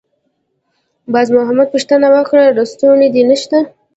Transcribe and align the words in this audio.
باز 1.13 1.27
محمد 1.37 1.67
پوښتنه 1.73 2.07
وکړه: 2.15 2.43
«لستوڼی 2.57 3.07
دې 3.15 3.23
نشته؟» 3.29 3.57